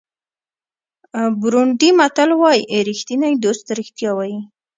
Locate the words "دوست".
3.43-3.65